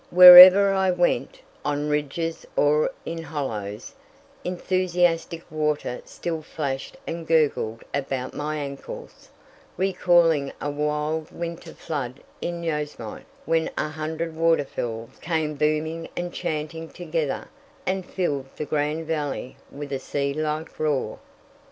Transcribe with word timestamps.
Wherever 0.09 0.73
I 0.73 0.89
went, 0.89 1.41
on 1.63 1.87
ridges 1.87 2.47
or 2.55 2.89
in 3.05 3.21
hollows, 3.21 3.93
enthusiastic 4.43 5.43
water 5.51 6.01
still 6.05 6.41
flashed 6.41 6.97
and 7.05 7.27
gurgled 7.27 7.83
about 7.93 8.33
my 8.33 8.57
ankles, 8.57 9.29
recalling 9.77 10.51
a 10.59 10.71
wild 10.71 11.29
winter 11.31 11.75
flood 11.75 12.21
in 12.41 12.63
Yosemite 12.63 13.25
when 13.45 13.69
a 13.77 13.89
hundred 13.89 14.35
waterfalls 14.35 15.11
came 15.21 15.53
booming 15.53 16.09
and 16.17 16.33
chanting 16.33 16.89
together 16.89 17.47
and 17.85 18.03
filled 18.03 18.47
the 18.55 18.65
grand 18.65 19.05
valley 19.05 19.55
with 19.71 19.91
a 19.91 19.99
sea 19.99 20.33
like 20.33 20.79
roar. 20.79 21.19